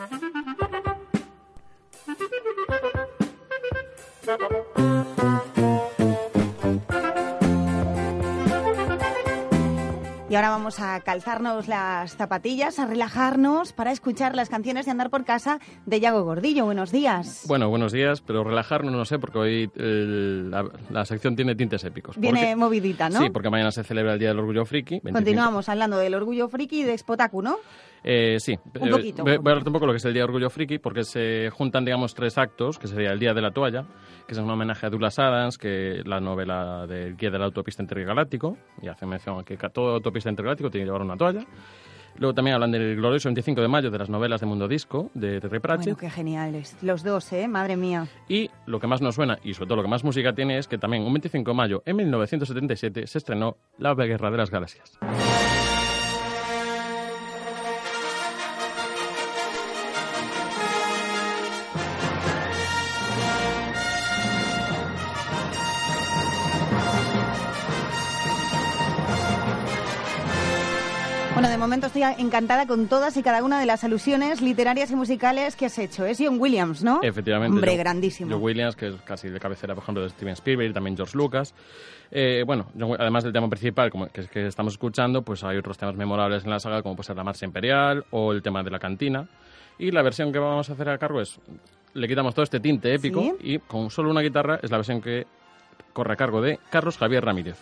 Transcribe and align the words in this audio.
Thank 0.00 0.22
you. 4.78 4.99
Y 10.30 10.36
ahora 10.36 10.50
vamos 10.50 10.78
a 10.78 11.00
calzarnos 11.00 11.66
las 11.66 12.16
zapatillas, 12.16 12.78
a 12.78 12.86
relajarnos 12.86 13.72
para 13.72 13.90
escuchar 13.90 14.36
las 14.36 14.48
canciones 14.48 14.84
de 14.86 14.92
Andar 14.92 15.10
por 15.10 15.24
Casa 15.24 15.58
de 15.86 15.98
Yago 15.98 16.22
Gordillo. 16.22 16.64
Buenos 16.66 16.92
días. 16.92 17.44
Bueno, 17.48 17.68
buenos 17.68 17.90
días, 17.90 18.20
pero 18.20 18.44
relajarnos 18.44 18.92
no 18.94 19.04
sé, 19.04 19.18
porque 19.18 19.38
hoy 19.40 19.70
el- 19.74 20.48
la, 20.52 20.64
la 20.88 21.04
sección 21.04 21.34
tiene 21.34 21.56
tintes 21.56 21.82
épicos. 21.82 22.16
Viene 22.16 22.38
Porque- 22.42 22.56
movidita, 22.56 23.08
¿no? 23.10 23.18
Sí, 23.18 23.30
porque 23.30 23.50
mañana 23.50 23.72
se 23.72 23.82
celebra 23.82 24.12
el 24.12 24.20
Día 24.20 24.28
del 24.28 24.38
Orgullo 24.38 24.64
Friki. 24.64 25.00
25. 25.02 25.18
Continuamos 25.18 25.68
hablando 25.68 25.96
del 25.98 26.14
orgullo 26.14 26.48
friki 26.48 26.82
y 26.82 26.84
de 26.84 26.96
Spotaku, 26.96 27.42
¿no? 27.42 27.56
Eh, 28.02 28.36
sí, 28.40 28.56
Un 28.80 28.88
Eh, 28.88 28.90
poquito, 28.92 29.24
voy, 29.24 29.36
voy 29.36 29.50
a 29.50 29.54
hablar 29.56 29.66
un 29.66 29.72
poco 29.74 29.80
de 29.80 29.86
lo 29.88 29.92
que 29.92 29.98
es 29.98 30.04
el 30.06 30.14
Día 30.14 30.20
de 30.22 30.24
Orgullo 30.24 30.48
Friki, 30.48 30.78
porque 30.78 31.04
se 31.04 31.50
juntan, 31.50 31.84
digamos, 31.84 32.14
tres 32.14 32.38
actos, 32.38 32.78
que 32.78 32.86
sería 32.86 33.10
el 33.10 33.18
Día 33.18 33.34
de 33.34 33.42
la 33.42 33.50
Toalla, 33.50 33.84
que 34.26 34.32
es 34.32 34.38
un 34.38 34.48
homenaje 34.48 34.86
a 34.86 34.90
Douglas 34.90 35.18
Adams, 35.18 35.58
que 35.58 36.00
la 36.06 36.18
novela 36.18 36.86
del 36.86 37.16
Guía 37.16 37.30
de 37.30 37.38
la 37.38 37.44
Autopista 37.46 37.82
Intergaláctico, 37.82 38.56
y 38.80 38.88
hace 38.88 39.04
mención 39.04 39.38
a 39.40 39.44
que 39.44 39.58
todo 39.70 39.94
autopista 39.96 40.19
intergaláctico 40.28 40.70
tiene 40.70 40.84
que 40.84 40.88
llevar 40.88 41.02
una 41.02 41.16
toalla. 41.16 41.46
Luego 42.16 42.34
también 42.34 42.54
hablan 42.54 42.72
del 42.72 42.96
glorioso 42.96 43.28
25 43.28 43.60
de 43.62 43.68
mayo 43.68 43.90
de 43.90 43.98
las 43.98 44.10
novelas 44.10 44.40
de 44.40 44.46
Mundo 44.46 44.68
Disco, 44.68 45.10
de 45.14 45.40
Terry 45.40 45.60
Pratchett. 45.60 45.94
Bueno, 45.94 45.98
qué 45.98 46.10
geniales. 46.10 46.76
Los 46.82 47.02
dos, 47.02 47.32
¿eh? 47.32 47.48
Madre 47.48 47.76
mía. 47.76 48.08
Y 48.28 48.50
lo 48.66 48.78
que 48.80 48.86
más 48.86 49.00
nos 49.00 49.14
suena, 49.14 49.38
y 49.42 49.54
sobre 49.54 49.68
todo 49.68 49.76
lo 49.76 49.82
que 49.82 49.88
más 49.88 50.04
música 50.04 50.34
tiene, 50.34 50.58
es 50.58 50.68
que 50.68 50.76
también 50.76 51.04
un 51.04 51.14
25 51.14 51.50
de 51.50 51.54
mayo 51.54 51.82
en 51.86 51.96
1977 51.96 53.06
se 53.06 53.18
estrenó 53.18 53.56
La 53.78 53.94
Guerra 53.94 54.30
de 54.30 54.36
las 54.36 54.50
Galaxias. 54.50 54.98
De 71.50 71.58
momento 71.58 71.88
estoy 71.88 72.02
encantada 72.18 72.66
con 72.66 72.86
todas 72.88 73.16
y 73.16 73.22
cada 73.22 73.42
una 73.44 73.60
de 73.60 73.66
las 73.66 73.84
alusiones 73.84 74.40
literarias 74.40 74.90
y 74.90 74.96
musicales 74.96 75.56
que 75.56 75.66
has 75.66 75.78
hecho. 75.78 76.06
Es 76.06 76.18
John 76.18 76.36
Williams, 76.40 76.82
¿no? 76.82 77.00
Efectivamente. 77.02 77.54
Hombre, 77.54 77.72
Joe- 77.72 77.78
grandísimo. 77.78 78.30
Joe 78.30 78.40
Williams, 78.40 78.76
que 78.76 78.88
es 78.88 78.94
casi 79.02 79.28
de 79.28 79.38
cabecera, 79.40 79.74
por 79.74 79.82
ejemplo, 79.82 80.02
de 80.02 80.10
Steven 80.10 80.32
Spielberg 80.34 80.70
y 80.70 80.72
también 80.72 80.96
George 80.96 81.16
Lucas. 81.16 81.54
Eh, 82.10 82.42
bueno, 82.46 82.66
John- 82.78 82.96
además 82.98 83.24
del 83.24 83.32
tema 83.32 83.48
principal, 83.48 83.90
como 83.90 84.06
que 84.08 84.26
que 84.26 84.46
estamos 84.46 84.72
escuchando, 84.74 85.22
pues 85.22 85.44
hay 85.44 85.56
otros 85.58 85.76
temas 85.76 85.94
memorables 85.96 86.44
en 86.44 86.50
la 86.50 86.58
saga, 86.60 86.82
como 86.82 86.96
puede 86.96 87.06
ser 87.08 87.16
la 87.16 87.24
Marcha 87.24 87.44
Imperial 87.46 88.04
o 88.10 88.32
el 88.32 88.42
tema 88.42 88.62
de 88.62 88.70
la 88.70 88.78
cantina. 88.78 89.26
Y 89.78 89.90
la 89.90 90.02
versión 90.02 90.32
que 90.32 90.38
vamos 90.38 90.68
a 90.70 90.72
hacer 90.74 90.88
a 90.88 90.98
cargo 90.98 91.20
es, 91.20 91.38
le 91.94 92.06
quitamos 92.08 92.34
todo 92.34 92.42
este 92.44 92.60
tinte 92.60 92.94
épico 92.94 93.20
¿Sí? 93.22 93.34
y 93.40 93.58
con 93.58 93.90
solo 93.90 94.10
una 94.10 94.20
guitarra 94.20 94.60
es 94.62 94.70
la 94.70 94.76
versión 94.76 95.00
que 95.00 95.26
corre 95.92 96.12
a 96.12 96.16
cargo 96.16 96.40
de 96.42 96.58
Carlos 96.70 96.98
Javier 96.98 97.24
Ramírez. 97.24 97.56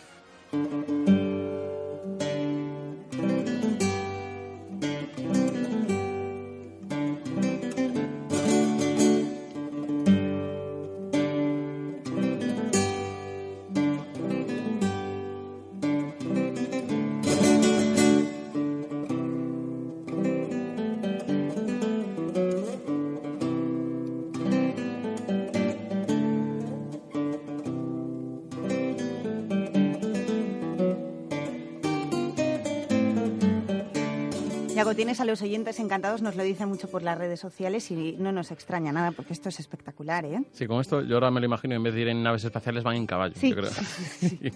Yago, 34.79 34.95
tienes 34.95 35.19
a 35.21 35.25
los 35.25 35.43
oyentes 35.43 35.81
encantados, 35.81 36.23
nos 36.23 36.37
lo 36.37 36.45
dicen 36.45 36.69
mucho 36.69 36.89
por 36.89 37.03
las 37.03 37.19
redes 37.19 37.41
sociales 37.41 37.91
y 37.91 38.15
no 38.17 38.31
nos 38.31 38.53
extraña 38.53 38.93
nada 38.93 39.11
porque 39.11 39.33
esto 39.33 39.49
es 39.49 39.59
espectacular, 39.59 40.25
¿eh? 40.25 40.41
Sí, 40.53 40.69
con 40.69 40.81
esto 40.81 41.03
yo 41.03 41.17
ahora 41.17 41.33
me 41.33 41.41
lo 41.41 41.47
imagino, 41.47 41.75
en 41.75 41.83
vez 41.83 41.95
de 41.95 42.03
ir 42.03 42.09
en 42.09 42.23
naves 42.23 42.45
espaciales 42.45 42.85
van 42.85 42.95
en 42.95 43.05
caballo, 43.05 43.35
Sí, 43.35 43.51
yo 43.51 43.57
creo. 43.57 43.71
y. 44.41 44.51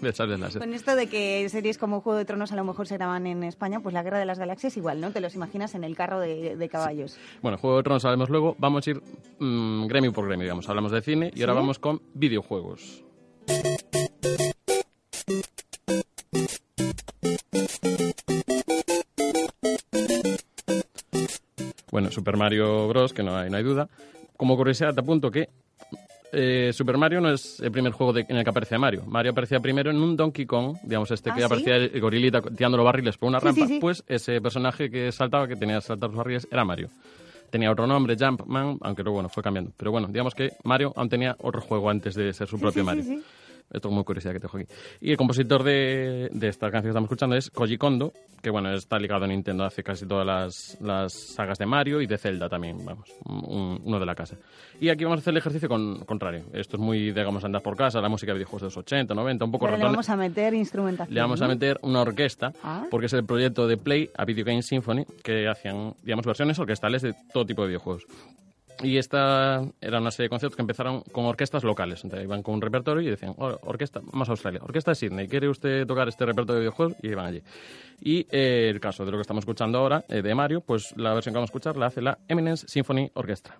Con 0.59 0.73
esto 0.73 0.95
de 0.95 1.07
que 1.07 1.49
series 1.49 1.77
como 1.77 1.99
Juego 1.99 2.17
de 2.17 2.23
Tronos 2.23 2.53
a 2.53 2.55
lo 2.55 2.63
mejor 2.63 2.87
se 2.87 2.95
graban 2.95 3.27
en 3.27 3.43
España, 3.43 3.81
pues 3.81 3.91
la 3.91 4.01
Guerra 4.01 4.17
de 4.17 4.25
las 4.25 4.39
Galaxias 4.39 4.77
igual, 4.77 5.01
¿no? 5.01 5.11
Te 5.11 5.19
los 5.19 5.35
imaginas 5.35 5.75
en 5.75 5.83
el 5.83 5.93
carro 5.97 6.21
de, 6.21 6.55
de 6.55 6.69
caballos. 6.69 7.17
Bueno, 7.41 7.57
Juego 7.57 7.75
de 7.77 7.83
Tronos 7.83 8.05
hablemos 8.05 8.29
luego. 8.29 8.55
Vamos 8.59 8.87
a 8.87 8.91
ir 8.91 9.01
mm, 9.39 9.87
gremio 9.87 10.13
por 10.13 10.25
gremio, 10.25 10.43
digamos. 10.43 10.69
Hablamos 10.69 10.93
de 10.93 11.01
cine 11.01 11.31
y 11.35 11.41
ahora 11.41 11.51
¿Sí? 11.51 11.59
vamos 11.59 11.79
con 11.79 12.01
videojuegos. 12.13 13.03
Super 22.13 22.37
Mario 22.37 22.87
Bros., 22.87 23.11
que 23.13 23.23
no 23.23 23.35
hay, 23.37 23.49
no 23.49 23.57
hay 23.57 23.63
duda. 23.63 23.89
Como 24.37 24.55
curiosidad, 24.55 24.93
te 24.93 25.01
apunto 25.01 25.29
que 25.31 25.49
eh, 26.31 26.71
Super 26.73 26.97
Mario 26.97 27.21
no 27.21 27.29
es 27.31 27.59
el 27.59 27.71
primer 27.71 27.91
juego 27.91 28.11
de- 28.13 28.25
en 28.27 28.37
el 28.37 28.43
que 28.43 28.49
aparece 28.49 28.77
Mario. 28.77 29.03
Mario 29.05 29.31
aparecía 29.33 29.59
primero 29.59 29.91
en 29.91 29.97
un 29.97 30.15
Donkey 30.17 30.45
Kong, 30.47 30.77
digamos, 30.83 31.11
este 31.11 31.29
Ah, 31.29 31.33
que 31.35 31.41
¿sí? 31.41 31.45
aparecía 31.45 31.75
el 31.75 32.01
gorilita 32.01 32.41
tirando 32.41 32.75
los 32.77 32.85
barriles 32.85 33.17
por 33.17 33.29
una 33.29 33.39
Sí, 33.39 33.45
rampa. 33.45 33.67
sí. 33.67 33.77
Pues 33.79 34.03
ese 34.07 34.41
personaje 34.41 34.89
que 34.89 35.11
saltaba, 35.11 35.47
que 35.47 35.55
tenía 35.55 35.75
que 35.75 35.81
saltar 35.81 36.09
los 36.09 36.17
barriles, 36.17 36.47
era 36.51 36.65
Mario. 36.65 36.89
Tenía 37.51 37.71
otro 37.71 37.85
nombre, 37.85 38.15
Jumpman, 38.19 38.79
aunque 38.81 39.03
luego 39.03 39.17
bueno, 39.17 39.29
fue 39.29 39.43
cambiando. 39.43 39.71
Pero 39.77 39.91
bueno, 39.91 40.07
digamos 40.07 40.33
que 40.33 40.53
Mario 40.63 40.91
aún 40.95 41.07
tenía 41.07 41.35
otro 41.39 41.61
juego 41.61 41.87
antes 41.91 42.15
de 42.15 42.33
ser 42.33 42.47
su 42.47 42.59
propio 42.59 42.81
sí, 42.81 42.85
Mario. 42.85 43.03
Esto 43.73 43.89
como 43.89 44.05
curiosidad 44.05 44.33
que 44.33 44.39
te 44.39 44.43
dejo 44.47 44.57
aquí. 44.57 44.67
Y 45.01 45.11
el 45.11 45.17
compositor 45.17 45.63
de, 45.63 46.29
de 46.31 46.47
esta 46.47 46.67
canción 46.71 46.83
que 46.83 46.89
estamos 46.89 47.07
escuchando 47.07 47.35
es 47.35 47.49
Koji 47.49 47.77
Kondo, 47.77 48.13
que 48.41 48.49
bueno, 48.49 48.71
está 48.73 48.99
ligado 48.99 49.25
a 49.25 49.27
Nintendo, 49.27 49.63
hace 49.65 49.83
casi 49.83 50.05
todas 50.05 50.25
las, 50.25 50.77
las 50.81 51.11
sagas 51.13 51.57
de 51.57 51.65
Mario 51.65 51.99
y 52.01 52.07
de 52.07 52.17
Zelda 52.17 52.47
también, 52.47 52.85
vamos, 52.85 53.09
un- 53.25 53.81
uno 53.83 53.99
de 53.99 54.05
la 54.05 54.13
casa. 54.15 54.37
Y 54.79 54.89
aquí 54.89 55.03
vamos 55.05 55.17
a 55.17 55.21
hacer 55.21 55.31
el 55.31 55.37
ejercicio 55.37 55.67
con, 55.67 56.05
contrario. 56.05 56.43
Esto 56.53 56.77
es 56.77 56.81
muy, 56.81 57.11
digamos, 57.11 57.43
andar 57.43 57.61
por 57.61 57.75
casa, 57.75 57.99
la 58.01 58.09
música 58.09 58.31
de 58.33 58.39
videojuegos 58.39 58.61
de 58.61 58.65
los 58.67 58.77
80, 58.77 59.13
90, 59.13 59.45
un 59.45 59.51
poco 59.51 59.65
Pero 59.65 59.77
le 59.77 59.83
vamos 59.85 60.09
a 60.09 60.15
meter 60.17 60.53
instrumentación. 60.53 61.13
le 61.13 61.21
vamos 61.21 61.41
a 61.41 61.47
meter 61.47 61.79
una 61.81 62.01
orquesta, 62.01 62.53
Ah. 62.63 62.85
porque 62.91 63.07
es 63.07 63.13
el 63.13 63.25
proyecto 63.25 63.65
de 63.67 63.77
Play 63.77 64.09
a 64.15 64.25
Video 64.25 64.45
Game 64.45 64.61
Symphony, 64.61 65.05
que 65.23 65.47
hacían, 65.47 65.93
digamos, 66.03 66.25
versiones 66.25 66.59
orquestales 66.59 67.01
de 67.01 67.15
todo 67.33 67.45
tipo 67.45 67.61
de 67.63 67.69
videojuegos. 67.69 68.05
Y 68.81 68.97
esta 68.97 69.63
era 69.79 69.99
una 69.99 70.11
serie 70.11 70.25
de 70.25 70.29
conciertos 70.29 70.55
que 70.55 70.61
empezaron 70.61 71.01
con 71.11 71.25
orquestas 71.25 71.63
locales. 71.63 72.03
Entonces 72.03 72.25
iban 72.25 72.41
con 72.41 72.55
un 72.55 72.61
repertorio 72.61 73.07
y 73.07 73.09
decían, 73.09 73.35
"Oh, 73.37 73.57
orquesta, 73.63 73.99
a 73.99 74.19
Australia, 74.29 74.61
orquesta 74.63 74.91
de 74.91 74.95
Sydney, 74.95 75.27
¿quiere 75.27 75.49
usted 75.49 75.85
tocar 75.85 76.07
este 76.07 76.25
repertorio 76.25 76.55
de 76.55 76.61
videojuegos? 76.61 76.95
Y 77.01 77.09
iban 77.09 77.25
allí. 77.25 77.41
Y 78.01 78.27
eh, 78.31 78.69
el 78.69 78.79
caso 78.79 79.05
de 79.05 79.11
lo 79.11 79.17
que 79.17 79.21
estamos 79.21 79.43
escuchando 79.43 79.77
ahora, 79.77 80.03
eh, 80.09 80.21
de 80.21 80.35
Mario, 80.35 80.61
pues 80.61 80.93
la 80.97 81.13
versión 81.13 81.33
que 81.33 81.37
vamos 81.37 81.49
a 81.49 81.51
escuchar 81.51 81.77
la 81.77 81.87
hace 81.87 82.01
la 82.01 82.17
Eminence 82.27 82.67
Symphony 82.67 83.11
Orchestra. 83.13 83.59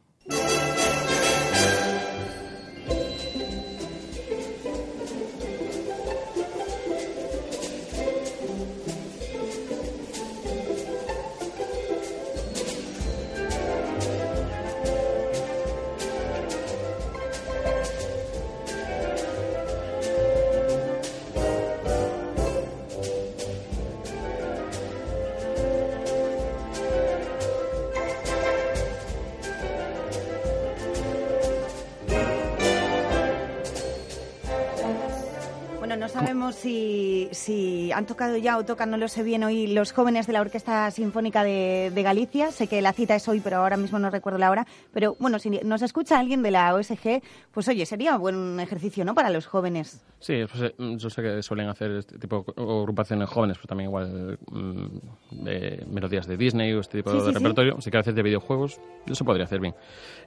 Si, 36.51 37.29
si 37.31 37.91
han 37.91 38.05
tocado 38.05 38.37
ya 38.37 38.57
o 38.57 38.65
tocan, 38.65 38.89
no 38.91 38.97
lo 38.97 39.07
sé 39.07 39.23
bien 39.23 39.43
hoy, 39.43 39.67
los 39.67 39.91
jóvenes 39.93 40.27
de 40.27 40.33
la 40.33 40.41
Orquesta 40.41 40.89
Sinfónica 40.91 41.43
de, 41.43 41.91
de 41.93 42.03
Galicia. 42.03 42.51
Sé 42.51 42.67
que 42.67 42.81
la 42.81 42.93
cita 42.93 43.15
es 43.15 43.27
hoy, 43.27 43.39
pero 43.39 43.57
ahora 43.57 43.77
mismo 43.77 43.99
no 43.99 44.09
recuerdo 44.09 44.37
la 44.39 44.51
hora. 44.51 44.67
Pero 44.91 45.15
bueno, 45.19 45.39
si 45.39 45.49
nos 45.49 45.81
escucha 45.81 46.19
alguien 46.19 46.41
de 46.43 46.51
la 46.51 46.73
OSG, 46.75 47.21
pues 47.51 47.67
oye, 47.67 47.85
sería 47.85 48.15
un 48.15 48.21
buen 48.21 48.59
ejercicio, 48.59 49.05
¿no? 49.05 49.13
Para 49.15 49.29
los 49.29 49.45
jóvenes. 49.47 50.03
Sí, 50.19 50.43
pues, 50.49 50.61
eh, 50.63 50.75
yo 50.97 51.09
sé 51.09 51.21
que 51.21 51.41
suelen 51.43 51.69
hacer 51.69 51.91
este 51.91 52.17
tipo 52.17 52.45
de 52.55 52.61
agrupaciones 52.61 53.29
jóvenes, 53.29 53.57
pero 53.57 53.67
también 53.67 53.89
igual 53.89 54.37
mm, 54.51 55.43
de 55.43 55.83
melodías 55.89 56.27
de 56.27 56.37
Disney 56.37 56.73
o 56.73 56.79
este 56.79 56.97
tipo 56.99 57.11
Sí, 57.11 57.17
de 57.17 57.23
sí, 57.23 57.29
sí. 57.29 57.33
repertorio. 57.35 57.81
Si 57.81 57.89
quieres 57.91 58.03
hacer 58.05 58.13
de 58.15 58.23
videojuegos, 58.23 58.79
eso 59.07 59.25
podría 59.25 59.45
hacer 59.45 59.59
bien. 59.59 59.75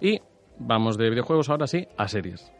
Y 0.00 0.20
vamos 0.58 0.96
de 0.98 1.10
videojuegos 1.10 1.48
ahora 1.50 1.66
sí 1.66 1.86
a 1.96 2.08
series. 2.08 2.52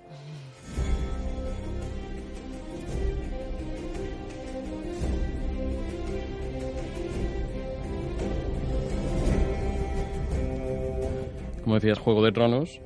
Como 11.77 11.81
decías, 11.81 11.99
Juego 11.99 12.25
de 12.25 12.33
Tronos. 12.33 12.81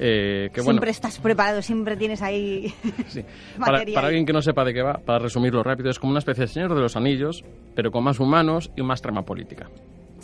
eh, 0.00 0.50
que 0.52 0.60
bueno, 0.60 0.72
Siempre 0.72 0.90
estás 0.90 1.20
preparado, 1.20 1.62
siempre 1.62 1.96
tienes 1.96 2.22
ahí 2.22 2.74
Sí. 3.06 3.22
Para, 3.60 3.84
para 3.94 4.08
alguien 4.08 4.26
que 4.26 4.32
no 4.32 4.42
sepa 4.42 4.64
de 4.64 4.74
qué 4.74 4.82
va, 4.82 4.94
para 4.94 5.20
resumirlo 5.20 5.62
rápido, 5.62 5.90
es 5.90 5.98
como 6.00 6.10
una 6.10 6.18
especie 6.18 6.42
de 6.42 6.48
Señor 6.48 6.74
de 6.74 6.80
los 6.80 6.96
Anillos, 6.96 7.44
pero 7.76 7.92
con 7.92 8.02
más 8.02 8.18
humanos 8.18 8.72
y 8.76 8.82
más 8.82 9.00
trama 9.00 9.22
política. 9.22 9.70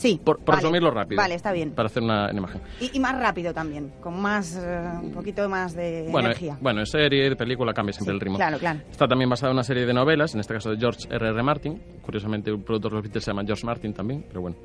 Sí, 0.03 0.21
Por, 0.23 0.39
por 0.39 0.47
vale. 0.57 0.63
resumirlo 0.63 0.91
rápido. 0.91 1.23
Vale, 1.23 1.35
está 1.37 1.53
bien. 1.53 1.71
Para 1.71 1.87
hacer 1.87 2.03
una, 2.03 2.25
una 2.31 2.39
imagen. 2.39 2.61
Y, 2.81 2.91
y 2.97 2.99
más 3.01 3.17
rápido 3.19 3.55
también, 3.55 3.93
con 4.01 4.21
más, 4.21 4.57
eh, 4.57 4.99
un 5.01 5.13
poquito 5.13 5.49
más 5.49 5.75
de 5.75 6.09
Bueno, 6.11 6.27
energía. 6.29 6.55
eh, 6.55 6.59
bueno, 6.61 6.81
en 6.81 6.87
serie, 6.87 7.29
de 7.31 7.37
película, 7.37 7.73
cambia 7.73 7.93
siempre 7.93 8.13
Sí, 8.13 8.17
el 8.17 8.21
ritmo. 8.21 8.37
claro, 8.37 8.59
claro. 8.59 8.81
Está 8.91 9.07
también 9.07 9.31
basada 9.31 9.51
en 9.51 9.57
una 9.57 9.63
serie 9.63 9.87
de 9.87 9.95
novelas, 9.95 10.35
en 10.35 10.41
este 10.41 10.55
caso 10.55 10.71
de 10.71 10.77
George 10.77 11.07
R. 11.09 11.29
R. 11.29 11.43
Martin. 11.45 11.81
Curiosamente, 12.03 12.51
un 12.51 12.65
productor 12.65 12.91
de 12.91 12.97
los 12.97 13.03
Beatles 13.05 13.25
se 13.25 13.31
llama 13.31 13.43
George 13.47 13.65
Martin 13.65 13.95
también, 13.95 14.25
pero 14.27 14.41
bueno. 14.41 14.57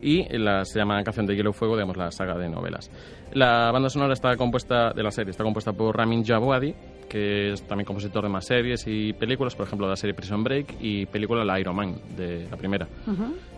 Y 0.00 0.22
la, 0.38 0.64
se 0.64 0.78
llama 0.78 1.02
Canción 1.02 1.26
de 1.26 1.34
Hielo 1.34 1.50
y 1.50 1.52
Fuego, 1.52 1.74
digamos, 1.74 1.96
la 1.96 2.10
saga 2.12 2.38
de 2.38 2.48
novelas. 2.48 2.88
La 3.32 3.72
banda 3.72 3.88
sonora 3.90 4.12
está 4.12 4.36
compuesta, 4.36 4.92
de 4.92 5.02
la 5.02 5.10
serie, 5.10 5.32
está 5.32 5.42
compuesta 5.42 5.72
por 5.72 5.96
Ramin 5.96 6.22
Djawadi, 6.22 6.74
que 7.16 7.52
es 7.52 7.62
también 7.62 7.86
compositor 7.86 8.22
de 8.22 8.28
más 8.28 8.44
series 8.44 8.84
y 8.86 9.14
películas, 9.14 9.54
por 9.54 9.66
ejemplo, 9.66 9.88
la 9.88 9.96
serie 9.96 10.12
Prison 10.12 10.44
Break 10.44 10.74
y 10.80 11.06
película 11.06 11.44
La 11.44 11.58
Iron 11.58 11.74
Man, 11.74 11.94
de 12.14 12.46
la 12.50 12.56
primera. 12.58 12.86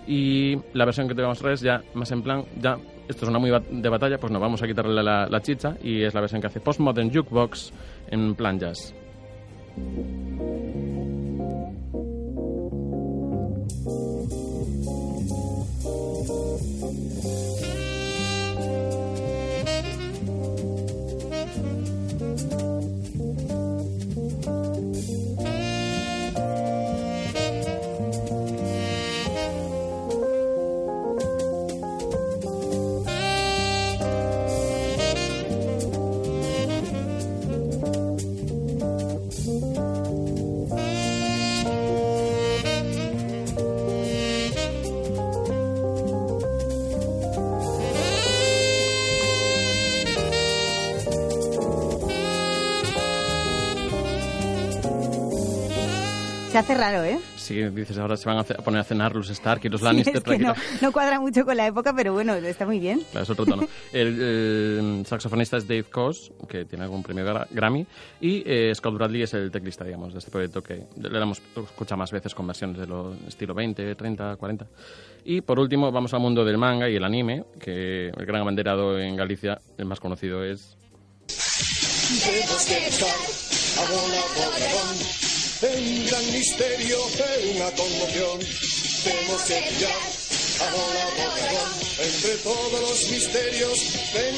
Y 0.07 0.57
la 0.75 0.85
versión 0.85 1.09
que 1.09 1.15
te 1.15 1.23
vamos 1.23 1.39
a 1.39 1.41
traer 1.41 1.55
es 1.55 1.61
ya 1.61 1.83
más 1.95 2.11
en 2.13 2.23
plan, 2.23 2.45
ya, 2.61 2.79
esto 3.09 3.25
es 3.25 3.29
una 3.29 3.41
muy 3.41 3.51
de 3.51 3.89
batalla, 3.89 4.19
pues 4.19 4.33
nos 4.33 4.41
vamos 4.41 4.63
a 4.63 4.67
quitarle 4.67 5.03
la, 5.03 5.27
la 5.27 5.41
chicha 5.41 5.77
y 5.83 6.03
es 6.03 6.15
la 6.15 6.21
versión 6.21 6.41
que 6.41 6.47
hace 6.47 6.61
Postmodern 6.61 7.13
Jukebox 7.13 7.73
en 8.11 8.37
plan 8.37 8.61
jazz. 8.61 8.95
Se 56.59 56.73
hace 56.73 56.75
raro, 56.75 57.05
¿eh? 57.05 57.21
Sí, 57.37 57.63
dices, 57.71 57.97
ahora 57.99 58.17
se 58.17 58.29
van 58.29 58.39
a, 58.39 58.43
ce- 58.45 58.55
a 58.55 58.63
poner 58.63 58.81
a 58.81 58.85
cenar 58.85 59.15
los 59.15 59.31
Stark 59.31 59.61
y 59.65 59.69
los 59.69 59.81
Sí, 59.81 59.85
Lannister. 59.87 60.17
es 60.17 60.23
que 60.25 60.39
no, 60.39 60.55
no 60.83 60.91
cuadra 60.93 61.21
mucho 61.21 61.45
con 61.45 61.57
la 61.57 61.67
época, 61.69 61.93
pero 61.95 62.13
bueno, 62.13 62.35
está 62.35 62.67
muy 62.67 62.81
bien. 62.81 63.01
Claro, 63.13 63.23
es 63.23 63.31
otro 63.31 63.47
tono. 63.47 63.69
El, 63.93 64.21
el 64.21 65.07
saxofonista 65.07 65.57
es 65.57 65.69
Dave 65.69 65.85
Koz, 65.85 66.33
que 66.49 66.65
tiene 66.65 66.85
algún 66.85 67.03
premio 67.05 67.25
gra- 67.25 67.47
Grammy, 67.51 67.87
y 68.21 68.43
eh, 68.45 68.73
Scott 68.75 68.95
Bradley 68.95 69.23
es 69.23 69.35
el 69.35 69.51
teclista, 69.53 69.85
digamos, 69.85 70.13
de 70.13 70.19
este 70.19 70.31
proyecto 70.33 70.61
que 70.63 70.85
le 71.01 71.19
hemos 71.23 71.41
escuchado 71.57 71.97
más 71.99 72.11
veces 72.11 72.35
con 72.35 72.47
versiones 72.47 72.79
de 72.79 72.87
lo 72.89 73.15
estilo 73.29 73.55
20, 73.55 73.95
30, 73.95 74.35
40. 74.37 74.67
Y 75.27 75.41
por 75.43 75.61
último, 75.61 75.93
vamos 75.93 76.13
al 76.15 76.21
mundo 76.21 76.45
del 76.45 76.59
manga 76.59 76.89
y 76.89 76.97
el 76.97 77.05
anime, 77.05 77.45
que 77.61 78.09
el 78.09 78.27
gran 78.27 78.41
abanderado 78.41 78.99
en 78.99 79.15
Galicia, 79.15 79.61
el 79.79 79.85
más 79.87 80.01
conocido 80.01 80.43
es 80.45 80.77
En 85.61 86.07
gran 86.07 86.27
misterio 86.33 86.99
é 87.19 87.33
unha 87.51 87.71
conmoción 87.75 88.39
Temos 89.03 89.43
que 89.43 89.59
pillar 89.59 90.03
a 90.63 90.67
dragón 91.19 91.71
Entre 91.99 92.35
todos 92.47 92.83
os 92.91 93.01
misterios 93.11 93.79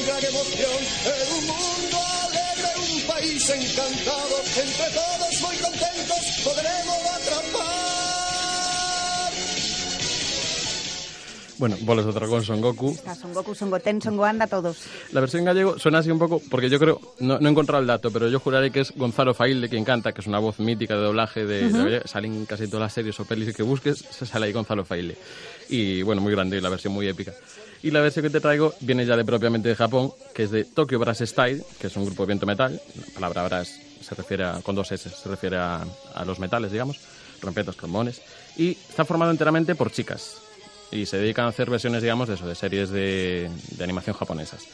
gran 0.05 0.23
emoción. 0.25 0.79
É 1.05 1.17
un 1.37 1.43
mundo 1.45 1.97
alegre, 2.25 2.71
un 2.89 3.01
país 3.01 3.49
encantado. 3.49 4.35
Entre 4.57 4.87
todos 4.97 5.33
moi 5.41 5.55
contentos 5.57 6.23
poderemos 6.43 7.01
atrapar 7.05 7.90
Bueno, 11.61 11.77
bolas 11.81 12.07
de 12.07 12.11
dragón 12.11 12.43
Son 12.43 12.59
Goku. 12.59 12.89
Está 12.89 13.13
Son 13.13 13.35
Goku, 13.35 13.53
Son 13.53 13.69
Goten, 13.69 14.01
Son 14.01 14.17
Goanda, 14.17 14.47
todos. 14.47 14.79
La 15.11 15.21
versión 15.21 15.45
gallego 15.45 15.77
suena 15.77 15.99
así 15.99 16.09
un 16.09 16.17
poco, 16.17 16.41
porque 16.49 16.71
yo 16.71 16.79
creo, 16.79 16.99
no, 17.19 17.37
no 17.37 17.47
he 17.47 17.51
encontrado 17.51 17.79
el 17.81 17.85
dato, 17.85 18.09
pero 18.09 18.27
yo 18.29 18.39
juraré 18.39 18.71
que 18.71 18.79
es 18.79 18.91
Gonzalo 18.95 19.35
Failde 19.35 19.69
quien 19.69 19.85
canta, 19.85 20.11
que 20.11 20.21
es 20.21 20.27
una 20.27 20.39
voz 20.39 20.57
mítica 20.57 20.95
de 20.95 21.01
doblaje 21.03 21.45
de, 21.45 21.69
de 21.69 22.01
salen 22.05 22.47
casi 22.47 22.65
todas 22.65 22.81
las 22.81 22.93
series 22.93 23.19
o 23.19 23.25
pelis 23.25 23.55
que 23.55 23.61
busques, 23.61 24.03
se 24.09 24.25
sale 24.25 24.47
ahí 24.47 24.53
Gonzalo 24.53 24.83
Failde. 24.85 25.15
Y 25.69 26.01
bueno, 26.01 26.19
muy 26.19 26.31
grande, 26.31 26.57
y 26.57 26.61
la 26.61 26.69
versión 26.69 26.93
muy 26.93 27.07
épica. 27.07 27.31
Y 27.83 27.91
la 27.91 28.01
versión 28.01 28.23
que 28.23 28.31
te 28.31 28.39
traigo 28.41 28.73
viene 28.79 29.05
ya 29.05 29.15
de 29.15 29.23
propiamente 29.23 29.69
de 29.69 29.75
Japón, 29.75 30.13
que 30.33 30.45
es 30.45 30.49
de 30.49 30.65
Tokyo 30.65 30.97
Brass 30.97 31.19
Style, 31.19 31.63
que 31.79 31.85
es 31.85 31.95
un 31.95 32.05
grupo 32.05 32.23
de 32.23 32.27
viento 32.27 32.47
metal. 32.47 32.81
La 33.05 33.13
palabra 33.13 33.43
brass 33.43 33.79
se 34.01 34.15
refiere 34.15 34.45
a, 34.45 34.61
con 34.63 34.73
dos 34.73 34.91
S, 34.91 35.07
se 35.11 35.29
refiere 35.29 35.57
a, 35.57 35.85
a 36.15 36.25
los 36.25 36.39
metales, 36.39 36.71
digamos, 36.71 36.97
trompetas, 37.39 37.75
trombones. 37.75 38.19
Y 38.57 38.71
está 38.71 39.05
formado 39.05 39.29
enteramente 39.29 39.75
por 39.75 39.91
chicas. 39.91 40.37
Y 40.91 41.05
se 41.05 41.17
dedican 41.17 41.45
a 41.45 41.49
hacer 41.49 41.69
versiones, 41.69 42.01
digamos, 42.01 42.27
de 42.27 42.35
eso, 42.35 42.47
de 42.47 42.55
series 42.55 42.89
de, 42.89 43.49
de 43.77 43.83
animación 43.83 44.15
japonesas 44.15 44.65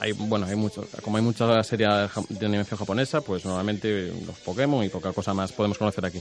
hay, 0.00 0.12
bueno, 0.12 0.46
hay 0.46 0.56
mucho, 0.56 0.84
como 1.02 1.16
hay 1.16 1.22
mucha 1.22 1.62
serie 1.62 1.86
de 2.28 2.46
animación 2.46 2.78
japonesa, 2.78 3.20
pues 3.20 3.44
normalmente 3.44 4.12
los 4.26 4.38
Pokémon 4.38 4.84
y 4.84 4.88
poca 4.88 5.12
cosa 5.12 5.34
más 5.34 5.52
podemos 5.52 5.78
conocer 5.78 6.04
aquí. 6.06 6.20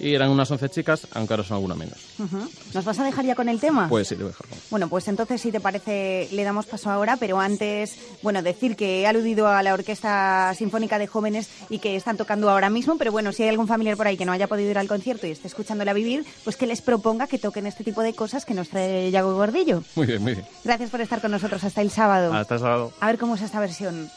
Y 0.00 0.12
eran 0.12 0.28
unas 0.30 0.50
11 0.50 0.68
chicas, 0.70 1.06
aunque 1.12 1.34
ahora 1.34 1.44
son 1.44 1.54
alguna 1.54 1.76
menos. 1.76 1.96
Ujú. 2.18 2.48
¿Nos 2.74 2.84
vas 2.84 2.98
a 2.98 3.04
dejar 3.04 3.24
ya 3.24 3.36
con 3.36 3.48
el 3.48 3.60
tema? 3.60 3.88
Pues 3.88 4.08
sí, 4.08 4.16
te 4.16 4.24
voy 4.24 4.30
a 4.30 4.32
dejar 4.32 4.48
con- 4.48 4.58
Bueno, 4.70 4.88
pues 4.88 5.06
entonces, 5.06 5.40
si 5.40 5.52
te 5.52 5.60
parece, 5.60 6.28
le 6.32 6.42
damos 6.42 6.66
paso 6.66 6.90
ahora, 6.90 7.16
pero 7.16 7.38
antes, 7.38 7.94
bueno, 8.20 8.42
decir 8.42 8.74
que 8.74 9.02
he 9.02 9.06
aludido 9.06 9.46
a 9.46 9.62
la 9.62 9.72
Orquesta 9.72 10.52
Sinfónica 10.58 10.98
de 10.98 11.06
Jóvenes 11.06 11.48
y 11.70 11.78
que 11.78 11.94
están 11.94 12.16
tocando 12.16 12.50
ahora 12.50 12.70
mismo, 12.70 12.98
pero 12.98 13.12
bueno, 13.12 13.30
si 13.32 13.44
hay 13.44 13.50
algún 13.50 13.68
familiar 13.68 13.96
por 13.96 14.08
ahí 14.08 14.16
que 14.16 14.24
no 14.24 14.32
haya 14.32 14.48
podido 14.48 14.68
ir 14.68 14.78
al 14.78 14.88
concierto 14.88 15.28
y 15.28 15.30
esté 15.30 15.46
escuchándola 15.46 15.92
vivir, 15.92 16.24
pues 16.42 16.56
que 16.56 16.66
les 16.66 16.82
proponga 16.82 17.28
que 17.28 17.38
toquen 17.38 17.68
este 17.68 17.84
tipo 17.84 18.02
de 18.02 18.14
cosas 18.14 18.44
que 18.44 18.54
nos 18.54 18.70
trae 18.70 19.12
Yago 19.12 19.34
Gordillo. 19.36 19.84
Muy 19.94 20.06
bien, 20.08 20.20
muy 20.20 20.34
bien. 20.34 20.46
Gracias 20.64 20.90
por 20.90 21.02
estar 21.02 21.20
con 21.20 21.30
nosotros 21.30 21.62
hasta 21.62 21.80
el 21.82 21.90
sábado. 21.92 22.34
Hasta 22.34 22.54
el 22.56 22.60
sábado. 22.60 22.92
A 22.98 23.10
ver 23.14 23.20
cómo 23.20 23.36
es 23.36 23.42
esta 23.42 23.60
versión. 23.60 24.10